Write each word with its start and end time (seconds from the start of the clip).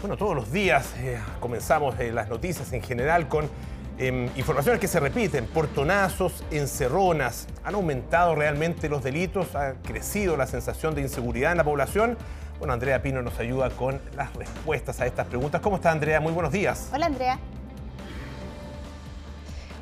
Bueno, 0.00 0.16
todos 0.16 0.36
los 0.36 0.52
días 0.52 0.94
eh, 0.98 1.18
comenzamos 1.40 1.98
eh, 1.98 2.12
las 2.12 2.28
noticias 2.28 2.72
en 2.72 2.82
general 2.82 3.26
con 3.26 3.50
em, 3.98 4.30
informaciones 4.36 4.80
que 4.80 4.86
se 4.86 5.00
repiten, 5.00 5.46
portonazos, 5.46 6.44
encerronas. 6.52 7.48
¿Han 7.64 7.74
aumentado 7.74 8.36
realmente 8.36 8.88
los 8.88 9.02
delitos? 9.02 9.56
¿Ha 9.56 9.74
crecido 9.82 10.36
la 10.36 10.46
sensación 10.46 10.94
de 10.94 11.00
inseguridad 11.00 11.50
en 11.50 11.58
la 11.58 11.64
población? 11.64 12.16
Bueno, 12.60 12.74
Andrea 12.74 13.02
Pino 13.02 13.22
nos 13.22 13.40
ayuda 13.40 13.70
con 13.70 14.00
las 14.14 14.32
respuestas 14.36 15.00
a 15.00 15.06
estas 15.06 15.26
preguntas. 15.26 15.60
¿Cómo 15.60 15.76
está 15.76 15.90
Andrea? 15.90 16.20
Muy 16.20 16.32
buenos 16.32 16.52
días. 16.52 16.90
Hola 16.94 17.06
Andrea. 17.06 17.40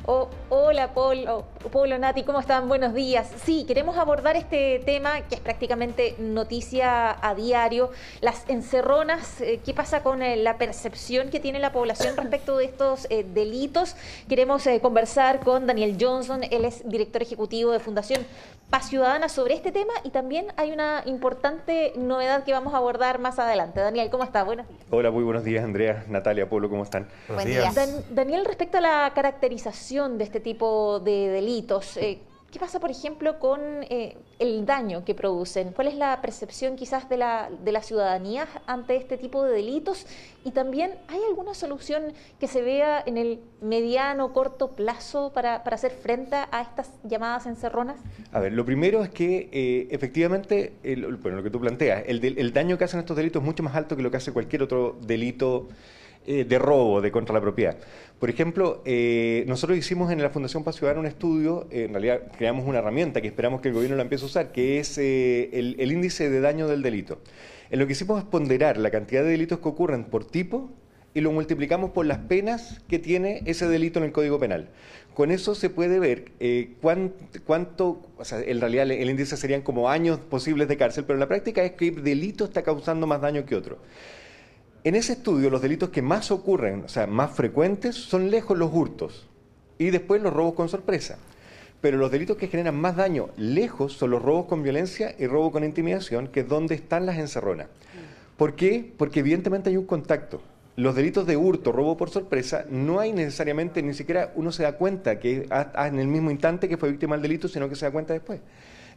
Oh, 0.07 0.29
hola, 0.49 0.93
Polo, 0.93 1.45
Polo, 1.71 1.97
Nati, 1.97 2.23
¿cómo 2.23 2.39
están? 2.39 2.67
Buenos 2.67 2.93
días. 2.93 3.29
Sí, 3.43 3.65
queremos 3.67 3.97
abordar 3.97 4.35
este 4.35 4.79
tema 4.79 5.21
que 5.21 5.35
es 5.35 5.41
prácticamente 5.41 6.15
noticia 6.19 7.17
a 7.21 7.35
diario, 7.35 7.91
las 8.21 8.47
encerronas, 8.47 9.41
eh, 9.41 9.59
qué 9.65 9.73
pasa 9.73 10.03
con 10.03 10.21
eh, 10.21 10.37
la 10.37 10.57
percepción 10.57 11.29
que 11.29 11.39
tiene 11.39 11.59
la 11.59 11.71
población 11.71 12.15
respecto 12.15 12.57
de 12.57 12.65
estos 12.65 13.07
eh, 13.09 13.25
delitos. 13.33 13.95
Queremos 14.29 14.67
conversar 14.81 15.39
con 15.41 15.67
Daniel 15.67 15.97
Johnson, 15.99 16.43
él 16.43 16.65
es 16.65 16.87
director 16.87 17.21
ejecutivo 17.21 17.71
de 17.71 17.79
Fundación 17.79 18.25
Paz 18.69 18.89
Ciudadana 18.89 19.29
sobre 19.29 19.53
este 19.53 19.71
tema 19.71 19.93
y 20.03 20.09
también 20.09 20.47
hay 20.57 20.71
una 20.71 21.01
importante 21.05 21.93
novedad 21.95 22.43
que 22.43 22.51
vamos 22.51 22.73
a 22.73 22.77
abordar 22.77 23.17
más 23.17 23.39
adelante. 23.39 23.79
Daniel, 23.79 24.09
¿cómo 24.09 24.25
estás? 24.25 24.45
Buenos 24.45 24.65
Hola, 24.89 25.09
muy 25.09 25.23
buenos 25.23 25.45
días, 25.45 25.63
Andrea, 25.63 26.03
Natalia, 26.09 26.49
Polo, 26.49 26.69
¿cómo 26.69 26.83
están? 26.83 27.07
Buenos 27.27 27.45
días. 27.45 27.75
Daniel, 28.09 28.43
respecto 28.43 28.77
a 28.79 28.81
la 28.81 29.11
caracterización 29.15 30.17
de 30.17 30.25
este 30.25 30.36
tipo 30.39 30.99
de 30.99 31.29
delitos. 31.29 31.97
Eh, 31.97 32.19
¿Qué 32.51 32.59
pasa, 32.59 32.79
por 32.79 32.89
ejemplo, 32.89 33.39
con 33.39 33.59
eh, 33.89 34.15
el 34.39 34.65
daño 34.65 35.03
que 35.03 35.13
producen? 35.13 35.73
¿Cuál 35.73 35.89
es 35.89 35.95
la 35.95 36.21
percepción 36.21 36.77
quizás 36.77 37.09
de 37.09 37.17
la, 37.17 37.49
de 37.63 37.71
la 37.73 37.83
ciudadanía 37.83 38.47
ante 38.67 38.95
este 38.95 39.17
tipo 39.17 39.43
de 39.43 39.51
delitos? 39.51 40.05
Y 40.45 40.51
también, 40.51 40.91
¿hay 41.09 41.19
alguna 41.27 41.53
solución 41.53 42.13
que 42.39 42.47
se 42.47 42.61
vea 42.61 43.03
en 43.05 43.17
el 43.17 43.41
mediano, 43.61 44.31
corto 44.31 44.71
plazo 44.71 45.33
para, 45.33 45.55
hacer 45.57 45.91
frente 45.91 46.37
a 46.37 46.61
estas 46.61 46.89
llamadas 47.03 47.47
encerronas? 47.47 47.97
A 48.31 48.39
ver, 48.39 48.53
lo 48.53 48.63
primero 48.63 49.03
es 49.03 49.09
que 49.09 49.49
eh, 49.51 49.89
efectivamente, 49.91 50.73
bueno, 51.21 51.37
lo 51.37 51.43
que 51.43 51.49
tú 51.49 51.59
planteas, 51.59 52.03
el, 52.07 52.23
el 52.23 52.53
daño 52.53 52.77
que 52.77 52.85
hacen 52.85 53.01
estos 53.01 53.17
delitos 53.17 53.41
es 53.41 53.45
mucho 53.45 53.61
más 53.61 53.75
alto 53.75 53.97
que 53.97 54.01
lo 54.01 54.09
que 54.09 54.17
hace 54.17 54.31
cualquier 54.31 54.63
otro 54.63 54.95
delito 55.01 55.67
eh, 56.29 56.43
de 56.43 56.59
robo, 56.59 56.99
de 56.99 57.09
contra 57.09 57.33
la 57.33 57.39
propiedad. 57.39 57.77
Por 58.19 58.29
ejemplo, 58.29 58.81
eh, 58.83 59.45
nosotros 59.47 59.77
hicimos 59.77 60.11
en 60.11 60.21
la 60.21 60.29
Fundación 60.29 60.61
Paz 60.61 60.75
Ciudadana 60.75 60.99
un 60.99 61.05
estudio, 61.05 61.69
eh, 61.71 61.85
en 61.85 61.93
realidad 61.93 62.19
creamos 62.37 62.67
una 62.67 62.79
herramienta 62.79 63.21
que 63.21 63.29
esperamos 63.29 63.61
que 63.61 63.69
el 63.69 63.73
gobierno 63.73 63.95
la 63.95 64.01
empiece 64.01 64.25
a 64.25 64.27
usar, 64.27 64.51
que 64.51 64.77
es 64.77 64.97
el, 64.97 65.77
índice 65.79 66.29
de 66.29 66.41
daño 66.41 66.67
del 66.67 66.81
delito. 66.81 67.19
En 67.69 67.79
lo 67.79 67.87
que 67.87 67.93
hicimos 67.93 68.19
es 68.19 68.25
ponderar 68.25 68.75
la 68.75 68.91
cantidad 68.91 69.23
de 69.23 69.29
delitos 69.29 69.59
que 69.59 69.69
ocurren 69.69 70.03
por 70.03 70.25
tipo 70.25 70.69
y 71.13 71.21
lo 71.21 71.31
multiplicamos 71.31 71.91
por 71.91 72.05
las 72.05 72.17
penas 72.17 72.81
que 72.89 72.99
tiene 72.99 73.41
ese 73.45 73.69
delito 73.69 73.99
en 73.99 74.03
el 74.03 74.11
Código 74.11 74.37
Penal. 74.37 74.67
Con 75.13 75.31
eso 75.31 75.55
se 75.55 75.69
puede 75.69 75.97
ver 75.97 76.33
cuánto, 76.81 78.01
o 78.17 78.25
sea, 78.25 78.41
en 78.41 78.59
realidad 78.59 78.91
el 78.91 79.09
índice 79.09 79.37
serían 79.37 79.61
como 79.61 79.89
años 79.89 80.19
posibles 80.19 80.67
de 80.67 80.75
cárcel, 80.75 81.05
pero 81.05 81.15
en 81.15 81.21
la 81.21 81.29
práctica 81.29 81.63
es 81.63 81.71
que 81.71 81.87
el 81.87 82.03
delito 82.03 82.43
está 82.43 82.63
causando 82.63 83.07
más 83.07 83.21
daño 83.21 83.45
que 83.45 83.55
otro. 83.55 83.77
En 84.87 84.95
ese 84.95 85.11
estudio, 85.11 85.49
los 85.49 85.61
delitos 85.61 85.89
que 85.89 86.01
más 86.01 86.31
ocurren, 86.31 86.85
o 86.85 86.87
sea, 86.87 87.07
más 87.07 87.31
frecuentes, 87.31 87.93
son 87.93 88.31
lejos 88.31 88.57
los 88.57 88.73
hurtos 88.73 89.27
y 89.77 89.89
después 89.89 90.21
los 90.21 90.31
robos 90.31 90.53
con 90.53 90.69
sorpresa. 90.69 91.17
Pero 91.81 91.97
los 91.97 92.09
delitos 92.09 92.37
que 92.37 92.47
generan 92.47 92.79
más 92.79 92.95
daño 92.95 93.27
lejos 93.35 93.91
son 93.91 94.11
los 94.11 94.21
robos 94.21 94.45
con 94.45 94.63
violencia 94.63 95.13
y 95.19 95.27
robo 95.27 95.51
con 95.51 95.65
intimidación, 95.65 96.29
que 96.29 96.39
es 96.39 96.47
donde 96.47 96.75
están 96.75 97.05
las 97.05 97.17
encerronas. 97.17 97.67
¿Por 98.37 98.55
qué? 98.55 98.93
Porque 98.97 99.19
evidentemente 99.19 99.69
hay 99.69 99.75
un 99.75 99.85
contacto. 99.85 100.41
Los 100.77 100.95
delitos 100.95 101.27
de 101.27 101.35
hurto, 101.35 101.73
robo 101.73 101.97
por 101.97 102.09
sorpresa, 102.09 102.63
no 102.69 103.01
hay 103.01 103.11
necesariamente, 103.11 103.83
ni 103.83 103.93
siquiera 103.93 104.31
uno 104.35 104.53
se 104.53 104.63
da 104.63 104.77
cuenta 104.77 105.19
que 105.19 105.49
en 105.51 105.99
el 105.99 106.07
mismo 106.07 106.31
instante 106.31 106.69
que 106.69 106.77
fue 106.77 106.91
víctima 106.91 107.15
del 107.17 107.23
delito, 107.23 107.49
sino 107.49 107.67
que 107.67 107.75
se 107.75 107.83
da 107.83 107.91
cuenta 107.91 108.13
después. 108.13 108.39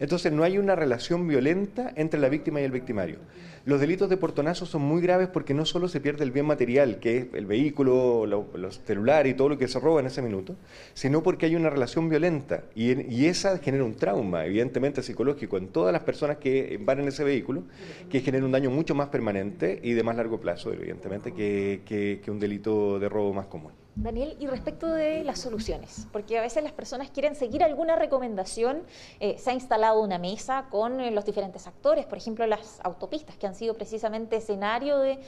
Entonces 0.00 0.32
no 0.32 0.42
hay 0.42 0.58
una 0.58 0.74
relación 0.74 1.28
violenta 1.28 1.92
entre 1.94 2.18
la 2.18 2.28
víctima 2.28 2.60
y 2.60 2.64
el 2.64 2.72
victimario. 2.72 3.18
Los 3.66 3.78
delitos 3.78 4.08
de 4.08 4.16
portonazo 4.16 4.64
son 4.64 4.80
muy 4.80 5.02
graves 5.02 5.28
porque 5.28 5.52
no 5.52 5.66
solo 5.66 5.86
se 5.86 6.00
pierde 6.00 6.24
el 6.24 6.30
bien 6.30 6.46
material, 6.46 6.98
que 6.98 7.18
es 7.18 7.26
el 7.34 7.44
vehículo, 7.44 8.24
los 8.24 8.80
celulares 8.86 9.32
y 9.32 9.36
todo 9.36 9.50
lo 9.50 9.58
que 9.58 9.68
se 9.68 9.78
roba 9.78 10.00
en 10.00 10.06
ese 10.06 10.22
minuto, 10.22 10.56
sino 10.94 11.22
porque 11.22 11.44
hay 11.44 11.56
una 11.56 11.68
relación 11.68 12.08
violenta 12.08 12.64
y, 12.74 13.26
esa 13.26 13.58
genera 13.58 13.84
un 13.84 13.94
trauma, 13.94 14.46
evidentemente 14.46 15.02
psicológico, 15.02 15.58
en 15.58 15.68
todas 15.68 15.92
las 15.92 16.02
personas 16.02 16.38
que 16.38 16.80
van 16.82 17.00
en 17.00 17.08
ese 17.08 17.22
vehículo, 17.22 17.64
que 18.08 18.20
genera 18.20 18.46
un 18.46 18.52
daño 18.52 18.70
mucho 18.70 18.94
más 18.94 19.08
permanente 19.08 19.78
y 19.82 19.92
de 19.92 20.02
más 20.02 20.16
largo 20.16 20.40
plazo, 20.40 20.72
evidentemente, 20.72 21.32
que 21.34 22.22
un 22.28 22.40
delito 22.40 22.98
de 22.98 23.08
robo 23.10 23.34
más 23.34 23.46
común. 23.46 23.72
Daniel, 23.96 24.36
y 24.38 24.46
respecto 24.46 24.86
de 24.86 25.24
las 25.24 25.40
soluciones, 25.40 26.06
porque 26.12 26.38
a 26.38 26.42
veces 26.42 26.62
las 26.62 26.72
personas 26.72 27.10
quieren 27.10 27.34
seguir 27.34 27.64
alguna 27.64 27.96
recomendación, 27.96 28.82
eh, 29.18 29.36
se 29.38 29.50
ha 29.50 29.52
instalado 29.52 30.00
una 30.00 30.18
mesa 30.18 30.66
con 30.70 31.00
eh, 31.00 31.10
los 31.10 31.24
diferentes 31.24 31.66
actores, 31.66 32.06
por 32.06 32.18
ejemplo 32.18 32.46
las 32.46 32.80
autopistas, 32.82 33.36
que 33.36 33.46
han 33.46 33.54
sido 33.54 33.74
precisamente 33.74 34.36
escenario 34.36 34.98
de, 34.98 35.18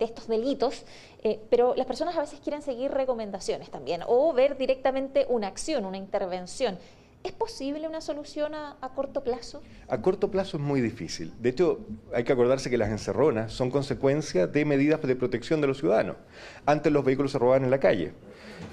estos 0.00 0.26
delitos, 0.26 0.84
eh, 1.22 1.40
pero 1.48 1.74
las 1.74 1.86
personas 1.86 2.16
a 2.16 2.20
veces 2.20 2.40
quieren 2.40 2.62
seguir 2.62 2.90
recomendaciones 2.90 3.70
también, 3.70 4.02
o 4.06 4.32
ver 4.32 4.56
directamente 4.56 5.26
una 5.28 5.46
acción, 5.46 5.84
una 5.84 5.96
intervención. 5.96 6.78
¿Es 7.22 7.32
posible 7.32 7.86
una 7.86 8.00
solución 8.00 8.54
a, 8.54 8.76
corto 8.94 9.22
plazo? 9.22 9.62
A 9.88 10.00
corto 10.00 10.30
plazo 10.30 10.56
es 10.56 10.62
muy 10.62 10.80
difícil. 10.80 11.34
De 11.38 11.50
hecho, 11.50 11.80
hay 12.14 12.24
que 12.24 12.32
acordarse 12.32 12.70
que 12.70 12.78
las 12.78 12.88
encerronas 12.88 13.52
son 13.52 13.70
consecuencia 13.70 14.46
de 14.46 14.64
medidas 14.64 15.02
de 15.02 15.16
protección 15.16 15.60
de 15.60 15.66
los 15.66 15.78
ciudadanos. 15.78 16.16
Antes 16.64 16.90
los 16.90 17.04
vehículos 17.04 17.32
se 17.32 17.38
robaban 17.38 17.64
en 17.64 17.70
la 17.70 17.78
calle 17.78 18.14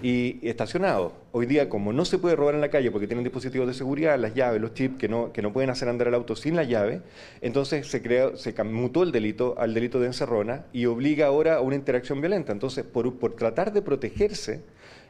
y 0.01 0.39
estacionados. 0.47 1.11
Hoy 1.33 1.45
día, 1.45 1.67
como 1.67 1.91
no 1.91 2.05
se 2.05 2.19
puede 2.19 2.37
robar 2.37 2.55
en 2.55 2.61
la 2.61 2.69
calle 2.69 2.89
porque 2.89 3.05
tienen 3.05 3.25
dispositivos 3.25 3.67
de 3.67 3.73
seguridad, 3.73 4.17
las 4.17 4.33
llaves, 4.33 4.61
los 4.61 4.73
chips 4.73 4.97
que 4.97 5.09
no, 5.09 5.33
que 5.33 5.41
no 5.41 5.51
pueden 5.51 5.69
hacer 5.69 5.89
andar 5.89 6.07
el 6.07 6.13
auto 6.13 6.37
sin 6.37 6.55
la 6.55 6.63
llave, 6.63 7.01
entonces 7.41 7.87
se, 7.87 8.01
creó, 8.01 8.37
se 8.37 8.53
mutó 8.63 9.03
el 9.03 9.11
delito 9.11 9.55
al 9.57 9.73
delito 9.73 9.99
de 9.99 10.07
encerrona 10.07 10.65
y 10.71 10.85
obliga 10.85 11.27
ahora 11.27 11.55
a 11.55 11.61
una 11.61 11.75
interacción 11.75 12.21
violenta. 12.21 12.53
Entonces, 12.53 12.85
por, 12.85 13.13
por 13.19 13.35
tratar 13.35 13.73
de 13.73 13.81
protegerse, 13.81 14.61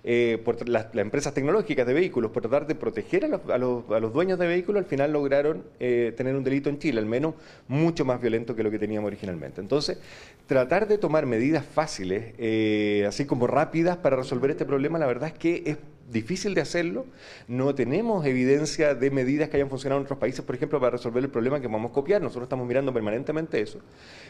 eh, 0.10 0.42
por 0.46 0.70
las, 0.70 0.88
empresas 0.96 1.34
tecnológicas 1.34 1.86
de 1.86 1.94
vehículos, 1.94 2.32
por 2.32 2.42
tratar 2.42 2.66
de 2.66 2.76
proteger 2.76 3.26
a 3.26 3.58
los, 3.58 4.14
dueños 4.14 4.40
de 4.40 4.48
vehículos, 4.48 4.80
al 4.84 4.86
final 4.86 5.12
lograron 5.12 5.66
eh, 5.82 6.14
tener 6.16 6.36
un 6.36 6.46
delito 6.46 6.70
en 6.70 6.80
Chile, 6.80 7.00
al 7.00 7.06
menos 7.06 7.36
mucho 7.68 8.06
más 8.06 8.22
violento 8.22 8.56
que 8.56 8.64
lo 8.64 8.72
que 8.72 8.80
teníamos 8.80 9.08
originalmente. 9.08 9.60
Entonces, 9.60 9.98
tratar 10.46 10.88
de 10.88 10.98
tomar 10.98 11.26
medidas 11.26 11.66
fáciles, 11.66 12.34
eh, 12.38 13.06
así 13.06 13.26
como 13.26 13.48
rápidas 13.48 13.98
para 13.98 14.16
resolver 14.16 14.52
este 14.52 14.66
problema, 14.66 14.98
la 14.98 15.08
verdad 15.08 15.28
es 15.28 15.38
que 15.38 15.64
es 15.66 15.78
difícil 16.10 16.54
de 16.54 16.62
hacerlo. 16.62 17.06
No 17.48 17.76
tenemos 17.76 18.26
evidencia 18.26 18.96
de 18.96 19.12
medidas 19.12 19.50
que 19.50 19.58
hayan 19.58 19.70
funcionado 19.70 20.00
en 20.00 20.06
otros 20.06 20.20
países, 20.20 20.44
por 20.44 20.56
ejemplo, 20.56 20.80
para 20.80 20.92
resolver 20.92 21.24
el 21.24 21.30
problema 21.30 21.60
que 21.60 21.68
vamos 21.68 21.92
a 21.92 21.94
copiar. 21.94 22.22
Nosotros 22.22 22.44
estamos 22.44 22.66
mirando 22.66 22.94
permanentemente 22.94 23.60
eso. 23.60 23.80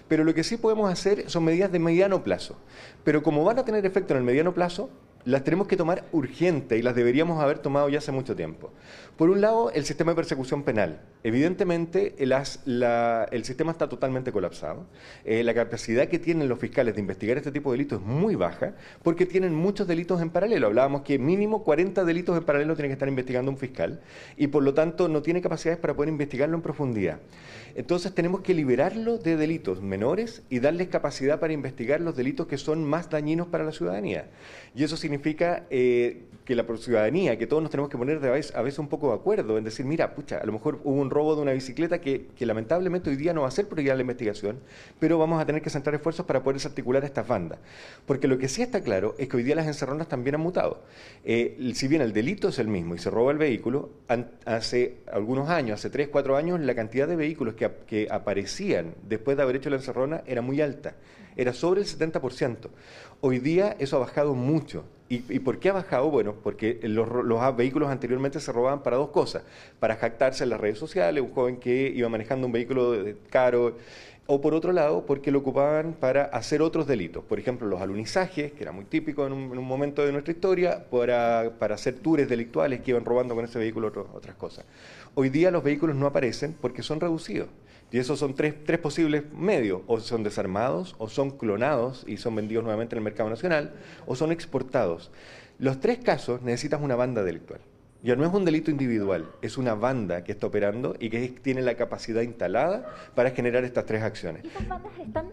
Pero 0.08 0.24
lo 0.24 0.34
que 0.34 0.44
sí 0.44 0.58
podemos 0.58 0.92
hacer 0.92 1.30
son 1.30 1.44
medidas 1.44 1.72
de 1.72 1.80
mediano 1.80 2.24
plazo. 2.24 2.58
Pero 3.04 3.22
como 3.22 3.44
van 3.44 3.60
a 3.60 3.66
tener 3.66 3.86
efecto 3.86 4.14
en 4.14 4.20
el 4.20 4.24
mediano 4.24 4.54
plazo, 4.54 4.90
las 5.26 5.44
tenemos 5.44 5.68
que 5.68 5.76
tomar 5.76 6.06
urgente 6.12 6.78
y 6.78 6.82
las 6.82 6.96
deberíamos 6.96 7.42
haber 7.42 7.60
tomado 7.60 7.90
ya 7.90 7.98
hace 7.98 8.12
mucho 8.12 8.36
tiempo. 8.36 8.72
Por 9.18 9.30
un 9.30 9.42
lado, 9.42 9.72
el 9.72 9.84
sistema 9.84 10.12
de 10.12 10.16
persecución 10.16 10.64
penal. 10.64 11.02
Evidentemente, 11.24 12.16
el 12.20 13.44
sistema 13.44 13.72
está 13.72 13.90
totalmente 13.90 14.32
colapsado. 14.32 14.86
Eh, 15.26 15.44
la 15.44 15.54
capacidad 15.54 16.08
que 16.08 16.20
tienen 16.20 16.48
los 16.48 16.60
fiscales 16.60 16.96
de 16.96 17.02
investigar 17.02 17.38
este 17.38 17.52
tipo 17.52 17.72
de 17.72 17.78
delitos 17.78 18.00
es 18.00 18.08
muy 18.08 18.36
baja 18.36 18.76
porque 19.04 19.26
tienen 19.26 19.54
muchos 19.56 19.88
delitos 19.88 20.22
en 20.22 20.30
paralelo. 20.30 20.68
Hablábamos 20.68 21.02
que 21.02 21.18
mínimo 21.18 21.64
40 21.64 22.06
delitos 22.06 22.38
en 22.38 22.44
paralelo 22.44 22.76
tiene 22.76 22.90
que 22.90 22.94
estar 22.94 23.10
investigando 23.10 23.52
un 23.52 23.58
fiscal 23.58 24.00
y 24.38 24.48
por 24.48 24.64
lo 24.64 24.74
tanto 24.74 25.08
no 25.08 25.22
tiene 25.22 25.42
capacidades 25.42 25.80
para 25.80 25.96
poder 25.96 26.10
investigarlo 26.10 26.56
en 26.56 26.62
profundidad. 26.62 27.20
Entonces 27.76 28.14
tenemos 28.14 28.42
que 28.42 28.54
liberarlo 28.54 29.18
de 29.18 29.36
delitos 29.36 29.82
menores 29.82 30.44
y 30.50 30.60
darles 30.60 30.88
capacidad 30.88 31.40
para 31.40 31.54
investigar 31.54 32.02
los 32.02 32.16
delitos 32.16 32.48
que 32.48 32.58
son 32.58 32.84
más 32.84 33.10
dañinos 33.10 33.48
para 33.48 33.64
la 33.64 33.72
ciudadanía. 33.72 34.30
Y 34.76 34.84
eso 34.84 34.98
significa 35.08 35.64
eh, 35.70 36.24
que 36.44 36.54
la 36.54 36.66
ciudadanía, 36.78 37.38
que 37.38 37.48
todos 37.48 37.62
nos 37.62 37.72
tenemos 37.72 37.90
que 37.90 37.98
poner 37.98 38.18
a 38.26 38.62
veces 38.62 38.80
un 38.80 38.88
poco 38.88 39.10
de 39.10 39.16
acuerdo 39.16 39.58
en 39.58 39.64
decir, 39.64 39.86
mira, 39.86 40.14
pucha, 40.14 40.38
a 40.38 40.46
lo 40.46 40.52
mejor 40.54 40.80
hubo 40.84 41.00
un 41.02 41.10
robo 41.10 41.36
de 41.36 41.42
una 41.42 41.52
bicicleta 41.54 42.00
que, 42.00 42.28
lamentablemente 42.40 43.10
hoy 43.10 43.16
día 43.16 43.34
no 43.34 43.42
va 43.42 43.48
a 43.48 43.52
ser 43.52 43.68
prioridad 43.68 43.96
la 43.96 44.02
investigación, 44.02 44.60
pero 45.00 45.18
vamos 45.18 45.42
a 45.42 45.46
tener 45.46 45.62
que 45.62 45.70
centrar 45.70 45.96
esfuerzos 45.96 46.26
para 46.26 46.44
poder 46.44 46.56
desarticular 46.56 47.04
estas 47.04 47.28
bandas. 47.28 47.60
Porque 48.06 48.28
lo 48.28 48.38
que 48.38 48.48
sí 48.48 48.62
está 48.62 48.82
claro 48.82 49.16
es 49.18 49.28
que 49.28 49.38
hoy 49.38 49.44
día 49.44 49.56
las 49.56 49.68
encerronas 49.68 50.08
también 50.08 50.36
han 50.36 50.42
mutado. 50.42 50.84
Eh, 51.26 51.72
si 51.74 51.88
bien 51.88 52.02
el 52.02 52.14
delito 52.14 52.50
es 52.50 52.60
el 52.60 52.68
mismo 52.68 52.96
y 52.96 52.98
se 52.98 53.10
roba 53.10 53.32
el 53.32 53.38
vehículo, 53.38 53.90
hace 54.46 54.98
algunos 55.12 55.50
años, 55.50 55.80
hace 55.80 55.90
3, 55.90 56.10
4 56.10 56.38
años, 56.38 56.60
la 56.62 56.76
cantidad 56.76 57.08
de 57.08 57.18
vehículos 57.18 57.56
que, 57.56 57.70
que 57.88 58.08
aparecían 58.10 58.94
después 59.08 59.36
de 59.38 59.44
haber 59.44 59.58
hecho 59.58 59.70
la 59.70 59.78
encerrona 59.78 60.24
era 60.26 60.42
muy 60.42 60.62
alta, 60.62 60.96
era 61.38 61.54
sobre 61.54 61.82
el 61.82 61.88
70%. 61.88 62.68
Hoy 63.22 63.40
día 63.40 63.76
eso 63.80 63.96
ha 63.96 64.00
bajado 64.00 64.34
mucho. 64.34 64.84
¿Y, 65.10 65.40
por 65.40 65.60
qué 65.60 65.70
ha 65.70 65.74
bajado? 65.74 66.10
Bueno, 66.10 66.36
porque 66.44 66.80
los, 66.84 67.08
vehículos 67.56 67.90
anteriormente 67.90 68.42
se 68.42 68.52
robaban 68.52 68.84
para 68.84 68.98
dos 68.98 69.10
cosas. 69.10 69.44
Para 69.80 69.96
jactarse 69.96 70.44
en 70.44 70.50
las 70.50 70.60
redes 70.60 70.78
sociales, 70.78 71.24
un 71.24 71.32
joven 71.32 71.58
que 71.58 71.94
iba 71.96 72.10
manejando 72.10 72.48
un 72.48 72.52
vehículo 72.52 72.94
caro 73.30 73.78
o 74.30 74.42
por 74.42 74.54
otro 74.54 74.74
lado, 74.74 75.06
porque 75.06 75.32
lo 75.32 75.40
ocupaban 75.40 75.94
para 75.94 76.26
hacer 76.26 76.62
otros 76.62 76.86
delitos. 76.86 77.24
Por 77.24 77.40
ejemplo, 77.40 77.66
los 77.66 77.80
alunizajes, 77.80 78.52
que 78.52 78.62
era 78.62 78.74
muy 78.74 78.84
típico 78.84 79.26
en 79.26 79.32
un, 79.32 79.64
momento 79.64 80.06
de 80.06 80.12
nuestra 80.12 80.34
historia, 80.34 80.84
para, 80.92 81.54
para, 81.58 81.76
hacer 81.76 81.96
tours 81.96 82.28
delictuales 82.28 82.82
que 82.82 82.92
iban 82.92 83.06
robando 83.06 83.34
con 83.36 83.46
ese 83.46 83.58
vehículo 83.58 83.88
otras 84.14 84.36
cosas. 84.36 84.66
Hoy 85.16 85.30
día 85.30 85.50
los 85.50 85.64
vehículos 85.64 85.96
no 85.96 86.08
aparecen 86.08 86.54
porque 86.60 86.84
son 86.84 87.00
reducidos. 87.00 87.48
Y 87.92 88.00
esos 88.00 88.20
son 88.20 88.36
tres, 88.36 88.56
tres 88.66 88.80
posibles 88.80 89.24
medios. 89.34 89.82
O 89.88 90.00
son 90.00 90.24
desarmados, 90.24 90.96
o 90.98 91.08
son 91.08 91.32
clonados 91.32 92.04
y 92.08 92.18
son 92.18 92.36
vendidos 92.36 92.64
nuevamente 92.64 92.96
en 92.96 93.00
el 93.00 93.04
mercado 93.04 93.30
nacional, 93.30 93.74
o 94.06 94.16
son 94.16 94.32
exportados. 94.32 95.12
Los 95.60 95.80
tres 95.80 96.00
casos 96.00 96.42
necesitas 96.42 96.82
una 96.82 96.96
banda 96.96 97.24
delictual. 97.24 97.62
Ya 98.04 98.16
no 98.16 98.26
es 98.26 98.34
un 98.34 98.46
delito 98.46 98.70
individual, 98.70 99.26
es 99.42 99.58
una 99.58 99.74
banda 99.74 100.24
que 100.24 100.32
está 100.32 100.48
operando 100.48 100.96
y 101.00 101.10
que 101.10 101.30
tiene 101.30 101.62
la 101.62 101.76
capacidad 101.76 102.22
instalada 102.22 102.94
para 103.16 103.32
generar 103.32 103.64
estas 103.64 103.86
tres 103.86 104.04
acciones. 104.04 104.44
¿Y 104.44 104.48
estas 104.48 104.68
bandas 104.68 104.92
están 105.00 105.32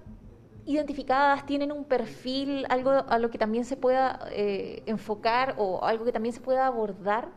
identificadas, 0.64 1.44
tienen 1.44 1.72
un 1.72 1.84
perfil, 1.84 2.64
algo 2.70 2.90
a 2.90 3.18
lo 3.18 3.30
que 3.30 3.36
también 3.36 3.66
se 3.66 3.76
pueda 3.76 4.18
eh, 4.30 4.82
enfocar 4.86 5.56
o 5.58 5.84
algo 5.84 6.06
que 6.06 6.12
también 6.12 6.34
se 6.34 6.40
pueda 6.40 6.66
abordar? 6.66 7.28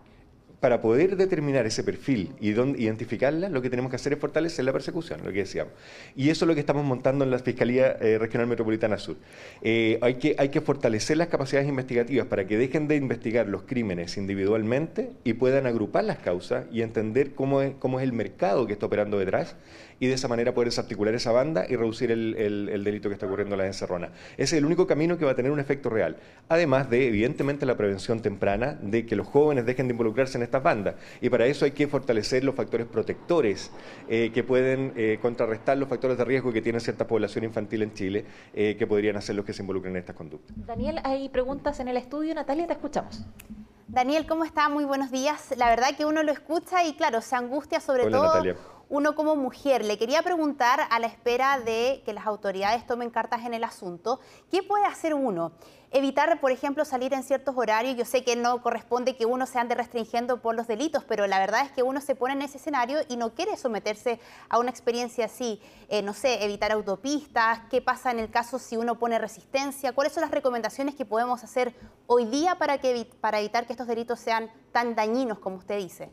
Para 0.59 0.81
poder 0.81 1.17
determinar 1.17 1.65
ese 1.67 1.83
perfil 1.83 2.33
y 2.39 2.49
identificarla, 2.49 3.49
lo 3.49 3.61
que 3.61 3.69
tenemos 3.69 3.91
que 3.91 3.97
hacer 3.97 4.13
es 4.13 4.19
fortalecer 4.19 4.65
la 4.65 4.73
persecución, 4.73 5.19
lo 5.23 5.31
que 5.31 5.39
decíamos. 5.39 5.73
Y 6.15 6.29
eso 6.29 6.45
es 6.45 6.47
lo 6.47 6.55
que 6.55 6.61
estamos 6.61 6.83
montando 6.83 7.23
en 7.23 7.31
la 7.31 7.39
Fiscalía 7.39 7.97
eh, 8.01 8.17
Regional 8.17 8.47
Metropolitana 8.47 8.97
Sur. 8.97 9.17
Eh, 9.61 9.99
hay, 10.01 10.15
que, 10.15 10.61
fortalecer 10.61 11.17
las 11.17 11.27
capacidades 11.27 11.69
investigativas 11.69 12.25
para 12.27 12.47
que 12.47 12.57
dejen 12.57 12.87
de 12.87 12.95
investigar 12.95 13.47
los 13.47 13.63
crímenes 13.63 14.17
individualmente 14.17 15.11
y 15.23 15.33
puedan 15.33 15.67
agrupar 15.67 16.03
las 16.03 16.17
causas 16.17 16.65
y 16.71 16.81
entender 16.81 17.33
cómo 17.35 17.61
es 17.61 18.03
el 18.03 18.13
mercado 18.13 18.65
que 18.65 18.73
está 18.73 18.87
operando 18.87 19.19
detrás 19.19 19.55
y 19.99 20.07
de 20.07 20.13
esa 20.13 20.27
manera 20.27 20.53
poder 20.53 20.69
desarticular 20.69 21.13
esa 21.15 21.31
banda 21.31 21.65
y 21.67 21.75
reducir 21.75 22.11
el, 22.11 22.35
el, 22.35 22.83
delito 22.83 23.09
que 23.09 23.13
está 23.13 23.25
ocurriendo 23.25 23.55
en 23.55 23.59
la 23.59 23.67
encerrona. 23.67 24.09
Ese 24.33 24.55
es 24.55 24.59
el 24.59 24.65
único 24.65 24.85
camino 24.85 25.17
que 25.17 25.25
va 25.25 25.31
a 25.31 25.35
tener 25.35 25.51
un 25.51 25.59
efecto 25.59 25.89
real. 25.89 26.17
Además 26.49 26.89
de, 26.89 27.07
evidentemente, 27.07 27.65
la 27.65 27.75
prevención 27.75 28.21
temprana 28.21 28.77
de 28.81 29.05
que 29.05 29.15
los 29.15 29.27
jóvenes 29.27 29.65
dejen 29.65 29.87
de 29.87 29.93
involucrarse 29.93 30.37
en 30.37 30.43
estas 30.43 30.63
bandas. 30.63 30.95
Y 31.21 31.29
para 31.29 31.45
eso 31.45 31.65
hay 31.65 31.71
que 31.71 31.87
fortalecer 31.87 32.43
los 32.43 32.55
factores 32.55 32.87
protectores 32.87 33.71
eh, 34.07 34.31
que 34.33 34.43
pueden 34.43 34.93
eh, 34.95 35.19
contrarrestar 35.21 35.77
los 35.77 35.89
factores 35.89 36.17
de 36.17 36.25
riesgo 36.25 36.53
que 36.53 36.61
tiene 36.61 36.79
cierta 36.79 37.07
población 37.07 37.43
infantil 37.43 37.81
en 37.81 37.93
Chile, 37.93 38.25
eh, 38.53 38.75
que 38.77 38.87
podrían 38.87 39.17
hacer 39.17 39.35
los 39.35 39.45
que 39.45 39.53
se 39.53 39.63
involucren 39.63 39.93
en 39.95 39.99
estas 39.99 40.15
conductas. 40.15 40.55
Daniel, 40.65 40.99
hay 41.03 41.29
preguntas 41.29 41.79
en 41.79 41.87
el 41.87 41.97
estudio. 41.97 42.35
Natalia, 42.35 42.67
te 42.67 42.73
escuchamos. 42.73 43.25
Daniel, 43.87 44.25
¿cómo 44.27 44.43
está? 44.43 44.69
Muy 44.69 44.83
buenos 44.83 45.11
días. 45.11 45.53
La 45.57 45.69
verdad 45.69 45.95
que 45.95 46.05
uno 46.05 46.21
lo 46.21 46.31
escucha 46.31 46.83
y 46.85 46.93
claro, 46.93 47.21
se 47.21 47.35
angustia 47.35 47.79
sobre 47.79 48.03
Hola, 48.03 48.17
todo 48.17 48.27
Natalia 48.27 48.55
uno 48.89 49.15
como 49.15 49.35
mujer. 49.35 49.83
Le 49.85 49.97
quería 49.97 50.21
preguntar, 50.21 50.87
a 50.89 50.99
la 50.99 51.07
espera 51.07 51.59
de 51.59 52.01
que 52.05 52.13
las 52.13 52.25
autoridades 52.25 52.85
tomen 52.85 53.09
cartas 53.09 53.45
en 53.45 53.53
el 53.53 53.63
asunto, 53.63 54.19
¿qué 54.51 54.63
puede 54.63 54.85
hacer 54.85 55.13
uno? 55.13 55.51
Evitar, 55.89 56.41
por 56.41 56.51
ejemplo, 56.51 56.83
salir 56.83 57.13
en 57.13 57.23
ciertos 57.23 57.55
horarios. 57.55 57.95
Yo 57.95 58.03
sé 58.03 58.23
que 58.23 58.35
no 58.35 58.61
corresponde 58.61 59.15
que 59.15 59.25
uno 59.25 59.45
se 59.45 59.57
ande 59.57 59.73
restringiendo 59.73 60.41
por 60.41 60.53
los 60.53 60.67
delitos, 60.67 61.05
pero 61.05 61.27
la 61.27 61.39
verdad 61.39 61.61
es 61.65 61.71
que 61.71 61.81
uno 61.81 62.01
se 62.01 62.13
pone 62.13 62.33
en 62.33 62.41
ese 62.41 62.57
escenario 62.57 62.99
y 63.07 63.15
no 63.15 63.33
quiere 63.33 63.55
someterse 63.55 64.19
a 64.49 64.59
una 64.59 64.69
experiencia 64.69 65.25
así. 65.25 65.61
Eh, 65.87 66.01
no 66.01 66.13
sé, 66.13 66.43
evitar 66.43 66.73
autopistas, 66.73 67.61
qué 67.69 67.81
pasa 67.81 68.11
en 68.11 68.19
el 68.19 68.29
caso 68.29 68.59
si 68.59 68.75
uno 68.75 68.99
pone 68.99 69.17
resistencia, 69.17 69.93
cuáles 69.93 70.11
son 70.11 70.21
las 70.21 70.31
recomendaciones 70.31 70.93
que 70.93 71.05
podemos 71.05 71.43
hacer 71.43 71.73
hoy 72.05 72.25
día 72.25 72.57
para, 72.57 72.79
que, 72.79 73.09
para 73.21 73.39
evitar 73.39 73.65
que 73.65 73.73
estos 73.73 73.87
delitos 73.87 74.19
sean 74.19 74.51
tan 74.73 74.93
dañinos 74.93 75.39
como 75.39 75.55
usted 75.55 75.77
dice. 75.77 76.11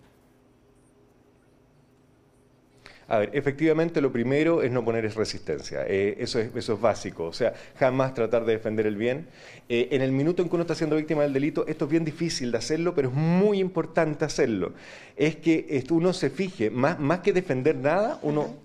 A 3.09 3.19
ver, 3.19 3.31
efectivamente 3.33 4.01
lo 4.01 4.11
primero 4.11 4.63
es 4.63 4.71
no 4.71 4.85
poner 4.85 5.05
resistencia, 5.15 5.85
eh, 5.87 6.17
eso, 6.19 6.39
es, 6.39 6.55
eso 6.55 6.75
es 6.75 6.81
básico, 6.81 7.25
o 7.25 7.33
sea, 7.33 7.53
jamás 7.79 8.15
tratar 8.15 8.45
de 8.45 8.53
defender 8.53 8.87
el 8.87 8.97
bien. 8.97 9.27
Eh, 9.69 9.89
en 9.93 10.03
el 10.03 10.13
minuto 10.13 10.43
en 10.43 10.49
que 10.49 10.55
uno 10.57 10.63
está 10.63 10.75
siendo 10.75 10.97
víctima 10.97 11.23
del 11.23 11.33
delito, 11.33 11.67
esto 11.67 11.87
es 11.87 11.91
bien 11.91 12.05
difícil 12.05 12.53
de 12.53 12.59
hacerlo, 12.59 12.95
pero 12.95 13.09
es 13.09 13.15
muy 13.15 13.61
importante 13.61 14.25
hacerlo. 14.25 14.73
Es 15.17 15.37
que 15.37 15.85
uno 15.91 16.13
se 16.13 16.29
fije, 16.29 16.71
más, 16.71 16.99
más 16.99 17.21
que 17.21 17.33
defender 17.33 17.77
nada, 17.77 18.19
uno 18.23 18.57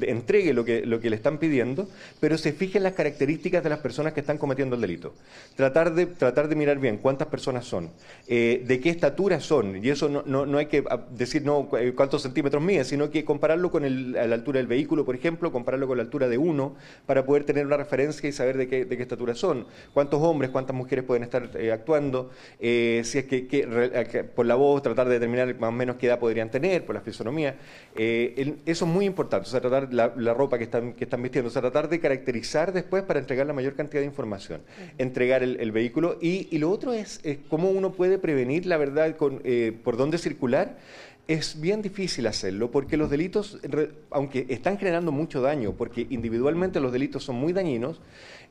entregue 0.00 0.52
lo 0.52 0.64
que, 0.64 0.84
lo 0.84 1.00
que 1.00 1.10
le 1.10 1.16
están 1.16 1.38
pidiendo, 1.38 1.88
pero 2.20 2.36
se 2.38 2.52
fije 2.52 2.78
en 2.78 2.84
las 2.84 2.94
características 2.94 3.62
de 3.62 3.70
las 3.70 3.78
personas 3.78 4.12
que 4.12 4.20
están 4.20 4.38
cometiendo 4.38 4.74
el 4.74 4.82
delito. 4.82 5.14
Tratar 5.54 5.94
de, 5.94 6.06
tratar 6.06 6.48
de 6.48 6.56
mirar 6.56 6.78
bien 6.78 6.98
cuántas 6.98 7.28
personas 7.28 7.64
son, 7.64 7.90
eh, 8.26 8.62
de 8.66 8.80
qué 8.80 8.90
estatura 8.90 9.40
son, 9.40 9.84
y 9.84 9.88
eso 9.88 10.08
no, 10.08 10.22
no, 10.26 10.44
no 10.44 10.58
hay 10.58 10.66
que 10.66 10.84
ah, 10.90 11.00
decir 11.10 11.42
no 11.44 11.68
cuántos 11.94 12.22
centímetros 12.22 12.62
mide, 12.62 12.84
sino 12.84 13.10
que 13.10 13.24
compararlo 13.24 13.70
con 13.70 13.75
la 13.82 14.34
altura 14.34 14.58
del 14.58 14.66
vehículo, 14.66 15.04
por 15.04 15.14
ejemplo, 15.14 15.52
compararlo 15.52 15.86
con 15.86 15.96
la 15.96 16.04
altura 16.04 16.28
de 16.28 16.38
uno, 16.38 16.76
para 17.06 17.24
poder 17.24 17.44
tener 17.44 17.66
una 17.66 17.76
referencia 17.76 18.28
y 18.28 18.32
saber 18.32 18.56
de 18.56 18.68
qué, 18.68 18.84
de 18.84 18.96
qué 18.96 19.02
estatura 19.02 19.34
son, 19.34 19.66
cuántos 19.92 20.22
hombres, 20.22 20.50
cuántas 20.50 20.74
mujeres 20.74 21.04
pueden 21.04 21.22
estar 21.22 21.50
eh, 21.54 21.72
actuando, 21.72 22.30
eh, 22.60 23.02
si 23.04 23.18
es 23.18 23.24
que, 23.24 24.28
por 24.34 24.46
la 24.46 24.54
voz 24.54 24.82
tratar 24.82 25.08
de 25.08 25.14
determinar 25.14 25.54
más 25.58 25.68
o 25.68 25.72
menos 25.72 25.96
qué 25.96 26.06
edad 26.06 26.18
podrían 26.18 26.50
tener, 26.50 26.84
por 26.84 26.94
la 26.94 27.00
fisonomía. 27.00 27.56
eso 27.94 28.54
es 28.64 28.82
muy 28.82 29.04
importante, 29.04 29.48
o 29.48 29.50
sea, 29.50 29.60
tratar 29.60 29.92
la, 29.92 30.34
ropa 30.34 30.58
que 30.58 30.64
están, 30.64 30.92
que 30.92 31.04
están 31.04 31.22
vistiendo, 31.22 31.48
o 31.48 31.52
sea, 31.52 31.62
tratar 31.62 31.88
de 31.88 32.00
caracterizar 32.00 32.72
después 32.72 33.02
para 33.04 33.20
entregar 33.20 33.46
la 33.46 33.52
mayor 33.52 33.74
cantidad 33.74 34.00
de 34.00 34.06
información, 34.06 34.60
entregar 34.98 35.42
el, 35.42 35.72
vehículo. 35.72 36.18
Y, 36.20 36.56
lo 36.58 36.70
otro 36.70 36.92
es, 36.92 37.20
cómo 37.48 37.70
uno 37.70 37.92
puede 37.92 38.18
prevenir, 38.18 38.66
la 38.66 38.76
verdad, 38.76 39.16
con, 39.16 39.40
eh, 39.44 39.76
por 39.84 39.96
dónde 39.96 40.18
circular 40.18 40.76
es 41.28 41.60
bien 41.60 41.82
difícil 41.82 42.26
hacerlo 42.26 42.70
porque 42.70 42.96
los 42.96 43.10
delitos, 43.10 43.58
aunque 44.10 44.46
están 44.48 44.78
generando 44.78 45.10
mucho 45.10 45.40
daño, 45.40 45.72
porque 45.72 46.06
individualmente 46.10 46.80
los 46.80 46.92
delitos 46.92 47.24
son 47.24 47.36
muy 47.36 47.52
dañinos, 47.52 48.00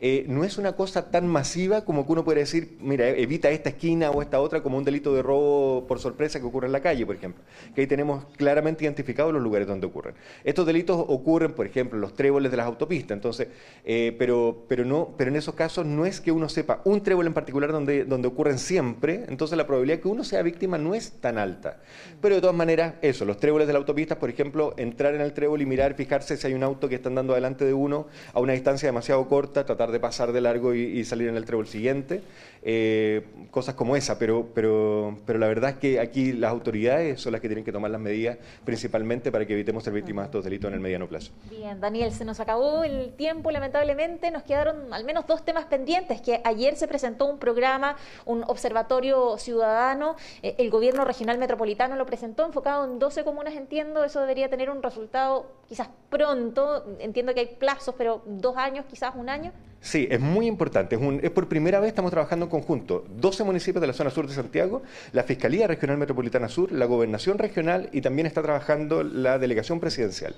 eh, 0.02 0.26
no 0.28 0.44
es 0.44 0.58
una 0.58 0.74
cosa 0.74 1.10
tan 1.10 1.26
masiva 1.28 1.86
como 1.86 2.06
que 2.06 2.12
uno 2.12 2.26
puede 2.26 2.42
decir, 2.42 2.78
mira, 2.82 3.08
evita 3.08 3.50
esta 3.50 3.70
esquina 3.70 4.12
o 4.12 4.22
esta 4.22 4.42
otra 4.42 4.62
como 4.62 4.78
un 4.78 4.84
delito 4.84 5.16
de 5.16 5.22
robo 5.22 5.88
por 5.88 6.00
sorpresa 6.00 6.40
que 6.40 6.46
ocurre 6.46 6.68
en 6.68 6.74
la 6.74 6.82
calle, 6.82 7.06
por 7.06 7.16
ejemplo. 7.16 7.42
Que 7.74 7.82
ahí 7.82 7.88
tenemos 7.88 8.26
claramente 8.36 8.84
identificados 8.84 9.32
los 9.32 9.42
lugares 9.42 9.68
donde 9.68 9.88
ocurren. 9.88 10.16
Estos 10.44 10.66
delitos 10.66 10.98
ocurren, 11.08 11.54
por 11.54 11.66
ejemplo, 11.66 11.98
en 11.98 12.02
los 12.02 12.14
tréboles 12.14 12.52
de 12.52 12.58
las 12.58 12.66
autopistas, 12.66 13.16
entonces, 13.16 13.48
eh, 13.86 14.14
pero, 14.20 14.66
pero, 14.68 14.84
no, 14.84 15.14
pero 15.18 15.30
en 15.32 15.38
esos 15.38 15.56
casos 15.56 15.86
no 15.86 16.06
es 16.06 16.20
que 16.20 16.32
uno 16.32 16.50
sepa 16.50 16.82
un 16.84 17.02
trébol 17.02 17.28
en 17.28 17.34
particular 17.34 17.72
donde, 17.72 18.04
donde 18.04 18.28
ocurren 18.28 18.60
siempre, 18.60 19.24
entonces 19.30 19.58
la 19.58 19.66
probabilidad 19.66 20.00
que 20.00 20.10
uno 20.10 20.26
sea 20.26 20.42
víctima 20.42 20.78
no 20.78 20.94
es 20.94 21.14
tan 21.22 21.38
alta. 21.38 21.80
Pero 22.22 22.36
de 22.36 22.42
todas 22.42 22.56
maneras, 22.56 22.65
eso, 23.02 23.26
los 23.26 23.38
tréboles 23.38 23.68
de 23.68 23.74
la 23.74 23.80
autopista, 23.80 24.18
por 24.18 24.30
ejemplo, 24.30 24.74
entrar 24.78 25.14
en 25.14 25.22
el 25.22 25.34
trébol 25.34 25.62
y 25.62 25.66
mirar, 25.66 25.94
fijarse 25.96 26.38
si 26.38 26.48
hay 26.48 26.54
un 26.54 26.64
auto 26.64 26.90
que 26.90 26.96
está 26.96 27.10
andando 27.10 27.34
delante 27.34 27.66
de 27.66 27.74
uno 27.74 28.08
a 28.34 28.40
una 28.40 28.54
distancia 28.54 28.88
demasiado 28.88 29.28
corta, 29.28 29.66
tratar 29.66 29.92
de 29.92 30.00
pasar 30.00 30.32
de 30.32 30.42
largo 30.42 30.74
y, 30.74 31.04
salir 31.06 31.30
en 31.30 31.38
el 31.38 31.46
trébol 31.46 31.68
siguiente, 31.68 32.22
eh, 32.68 33.24
cosas 33.52 33.76
como 33.76 33.96
esa, 33.96 34.18
pero, 34.18 34.50
pero, 34.56 35.16
pero 35.24 35.38
la 35.38 35.48
verdad 35.48 35.70
es 35.70 35.76
que 35.78 36.00
aquí 36.00 36.34
las 36.34 36.50
autoridades 36.50 37.22
son 37.22 37.32
las 37.32 37.40
que 37.40 37.48
tienen 37.48 37.64
que 37.64 37.72
tomar 37.72 37.92
las 37.92 38.02
medidas, 38.02 38.40
principalmente 38.64 39.32
para 39.32 39.46
que 39.46 39.54
evitemos 39.54 39.84
ser 39.84 39.94
víctimas 39.94 40.24
de 40.24 40.26
estos 40.30 40.44
delitos 40.44 40.70
en 40.70 40.74
el 40.74 40.80
mediano 40.80 41.08
plazo. 41.08 41.32
Bien, 41.48 41.80
Daniel, 41.80 42.12
se 42.12 42.26
nos 42.26 42.40
acabó 42.40 42.84
el 42.84 43.14
tiempo, 43.14 43.52
lamentablemente, 43.52 44.32
nos 44.32 44.42
quedaron 44.42 44.92
al 44.92 45.04
menos 45.04 45.28
dos 45.28 45.46
temas 45.46 45.66
pendientes, 45.66 46.22
que 46.22 46.42
ayer 46.44 46.76
se 46.76 46.88
presentó 46.88 47.28
un 47.28 47.38
programa, 47.38 47.98
un 48.26 48.44
observatorio 48.48 49.38
ciudadano, 49.38 50.16
eh, 50.42 50.56
el 50.58 50.72
gobierno 50.72 51.06
regional 51.06 51.38
metropolitano 51.38 51.96
lo 51.96 52.08
presentó 52.08 52.48
enfocado 52.48 52.86
en 52.86 52.98
12 52.98 53.24
comunas, 53.24 53.54
entiendo, 53.54 54.04
eso 54.04 54.22
debería 54.22 54.50
tener 54.50 54.72
un 54.72 54.82
resultado 54.82 55.52
quizás 55.70 55.90
pronto, 56.10 56.84
entiendo 57.00 57.36
que 57.36 57.42
hay 57.42 57.56
plazos, 57.60 57.94
pero 57.96 58.24
dos 58.26 58.58
años, 58.58 58.86
quizás 58.90 59.14
un 59.16 59.30
año. 59.30 59.52
Sí, 59.82 60.08
es 60.10 60.20
muy 60.20 60.48
importante. 60.48 60.98
Es, 61.22 61.32
por 61.32 61.48
primera 61.48 61.80
vez 61.80 61.90
estamos 61.90 62.10
trabajando 62.12 62.46
en 62.46 62.50
conjunto. 62.50 63.06
12 63.20 63.44
municipios 63.44 63.82
de 63.82 63.88
la 63.88 63.94
zona 63.94 64.10
sur 64.10 64.28
de 64.28 64.34
Santiago, 64.34 64.82
la 65.14 65.24
Fiscalía 65.24 65.68
Regional 65.68 65.98
Metropolitana 65.98 66.50
Sur, 66.50 66.72
la 66.72 66.86
Gobernación 66.86 67.38
Regional 67.38 67.90
y 67.92 68.02
también 68.02 68.26
está 68.26 68.42
trabajando 68.42 69.04
la 69.04 69.38
Delegación 69.38 69.80
Presidencial. 69.80 70.36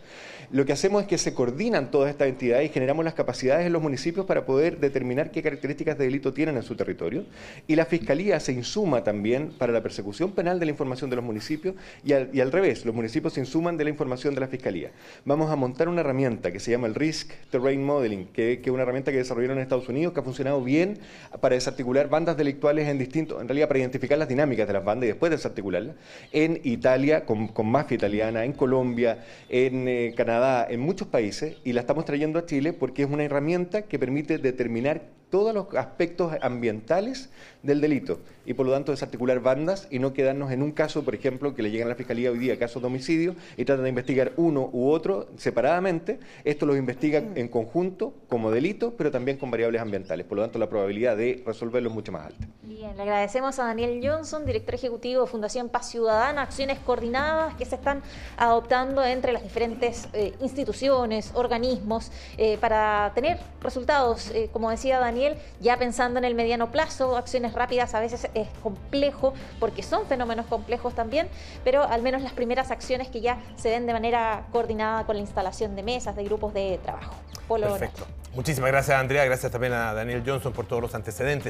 Lo 0.52 0.66
que 0.66 0.74
hacemos 0.74 1.02
es 1.02 1.08
que 1.08 1.18
se 1.18 1.34
coordinan 1.34 1.92
todas 1.92 2.10
estas 2.10 2.28
entidades 2.28 2.70
y 2.70 2.74
generamos 2.74 3.06
las 3.06 3.14
capacidades 3.14 3.66
en 3.66 3.74
los 3.74 3.82
municipios 3.82 4.26
para 4.26 4.46
poder 4.46 4.80
determinar 4.80 5.32
qué 5.32 5.42
características 5.42 5.98
de 5.98 6.06
delito 6.06 6.34
tienen 6.34 6.58
en 6.58 6.64
su 6.64 6.76
territorio. 6.76 7.26
Y 7.68 7.76
la 7.76 7.86
Fiscalía 7.86 8.40
se 8.42 8.52
insuma 8.52 9.04
también 9.04 9.54
para 9.58 9.72
la 9.72 9.82
persecución 9.82 10.32
penal 10.32 10.60
de 10.60 10.66
la 10.66 10.72
información 10.72 11.10
de 11.10 11.16
los 11.16 11.26
municipios 11.26 11.76
y 12.04 12.14
al, 12.14 12.52
revés, 12.52 12.86
los 12.86 12.94
municipios 12.94 13.34
se 13.34 13.40
insuman 13.40 13.78
de 13.78 13.86
la 13.86 13.90
información 13.90 14.36
de 14.36 14.42
la 14.42 14.48
Fiscalía. 14.48 14.92
Vamos 15.26 15.50
a 15.52 15.56
montar 15.56 15.88
una 15.88 16.02
herramienta 16.02 16.52
que 16.52 16.60
se 16.60 16.72
llama 16.72 16.88
el 16.88 16.96
Risk 16.96 17.32
Terrain 17.50 17.84
Modeling, 17.84 18.28
que, 18.28 18.54
es 18.54 18.68
una 18.68 18.84
herramienta 18.84 19.12
que 19.12 19.18
desarrollamos 19.18 19.37
en 19.46 19.60
Estados 19.60 19.88
Unidos, 19.88 20.14
que 20.14 20.20
ha 20.20 20.24
funcionado 20.24 20.64
bien 20.64 21.00
para 21.40 21.56
desarticular 21.56 22.10
bandas 22.10 22.38
delictuales 22.38 22.88
en 22.88 22.98
distintos, 22.98 23.42
en 23.42 23.48
realidad 23.48 23.68
para 23.68 23.80
identificar 23.80 24.18
las 24.18 24.28
dinámicas 24.28 24.68
de 24.68 24.74
las 24.74 24.84
bandas 24.84 25.06
y 25.06 25.08
después 25.08 25.32
desarticularlas, 25.32 25.96
en 26.32 26.60
Italia, 26.64 27.26
con, 27.26 27.52
mafia 27.66 27.96
italiana, 27.96 28.46
en 28.46 28.54
Colombia, 28.54 29.24
en 29.50 29.88
eh, 29.88 30.14
Canadá, 30.16 30.66
en 30.70 30.80
muchos 30.80 31.08
países, 31.08 31.58
y 31.64 31.74
la 31.74 31.82
estamos 31.82 32.06
trayendo 32.06 32.40
a 32.40 32.46
Chile 32.46 32.74
porque 32.74 33.04
es 33.04 33.10
una 33.10 33.24
herramienta 33.24 33.84
que 33.84 34.00
permite 34.00 34.38
determinar 34.38 35.17
todos 35.30 35.54
los 35.54 35.74
aspectos 35.76 36.34
ambientales 36.42 37.30
del 37.64 37.82
delito 37.82 38.20
y 38.46 38.54
por 38.54 38.66
lo 38.66 38.72
tanto 38.72 38.94
desarticular 38.94 39.42
bandas 39.42 39.88
y 39.92 40.00
no 40.00 40.14
quedarnos 40.14 40.52
en 40.52 40.64
un 40.64 40.72
caso, 40.72 41.04
por 41.04 41.14
ejemplo, 41.14 41.54
que 41.54 41.62
le 41.62 41.70
llegan 41.70 41.88
a 41.88 41.90
la 41.90 41.96
Fiscalía 41.96 42.32
hoy 42.32 42.40
día 42.40 42.58
casos 42.58 42.82
de 42.82 42.88
homicidio 42.88 43.36
y 43.58 43.66
tratan 43.66 43.84
de 43.84 43.90
investigar 43.90 44.32
uno 44.38 44.70
u 44.72 44.90
otro 44.90 45.28
separadamente. 45.36 46.20
Esto 46.46 46.66
los 46.66 46.78
investiga 46.78 47.22
en 47.36 47.50
conjunto 47.50 48.14
como 48.30 48.50
delito, 48.50 48.94
pero 48.98 49.12
también 49.12 49.38
con 49.38 49.52
variables 49.52 49.82
ambientales. 49.82 50.26
Por 50.26 50.38
lo 50.38 50.44
tanto, 50.44 50.60
la 50.60 50.70
probabilidad 50.70 51.18
de 51.18 51.44
resolverlo 51.46 51.90
es 51.90 51.96
mucho 51.96 52.14
más 52.14 52.28
alta. 52.28 52.48
Bien, 52.64 52.96
le 52.96 53.04
agradecemos 53.04 53.60
a 53.60 53.66
Daniel 53.66 54.00
Johnson, 54.02 54.46
director 54.46 54.76
ejecutivo 54.76 55.24
de 55.24 55.28
Fundación 55.28 55.68
Paz 55.68 55.90
Ciudadana, 55.90 56.44
acciones 56.44 56.80
coordinadas 56.80 57.56
que 57.56 57.66
se 57.66 57.76
están 57.76 58.02
adoptando 58.38 59.04
entre 59.04 59.34
las 59.34 59.44
diferentes 59.44 60.08
eh, 60.14 60.34
instituciones, 60.40 61.32
organismos, 61.34 62.12
eh, 62.38 62.58
para 62.62 63.12
tener 63.14 63.40
resultados, 63.62 64.32
eh, 64.32 64.50
como 64.54 64.70
decía 64.70 65.00
Daniel, 65.00 65.17
ya 65.60 65.78
pensando 65.78 66.20
en 66.20 66.26
el 66.26 66.36
mediano 66.36 66.72
plazo, 66.72 67.18
acciones 67.18 67.54
rápidas 67.54 67.94
a 67.94 68.00
veces 68.00 68.28
es 68.34 68.48
complejo 68.64 69.34
porque 69.60 69.84
son 69.84 70.06
fenómenos 70.06 70.46
complejos 70.46 70.94
también, 70.94 71.28
pero 71.64 71.84
al 71.84 72.02
menos 72.02 72.22
las 72.22 72.34
primeras 72.34 72.72
acciones 72.72 73.08
que 73.10 73.22
ya 73.22 73.40
se 73.56 73.70
den 73.70 73.86
de 73.86 73.94
manera 73.94 74.46
coordinada 74.52 75.06
con 75.06 75.16
la 75.16 75.22
instalación 75.22 75.76
de 75.76 75.84
mesas, 75.84 76.16
de 76.16 76.24
grupos 76.24 76.54
de 76.54 76.80
trabajo. 76.84 77.14
Perfecto. 77.48 78.06
Muchísimas 78.36 78.70
gracias 78.72 79.00
Andrea, 79.00 79.26
gracias 79.26 79.52
también 79.52 79.74
a 79.74 79.94
Daniel 79.94 80.22
Johnson 80.26 80.54
por 80.54 80.66
todos 80.68 80.82
los 80.82 80.94
antecedentes. 80.94 81.46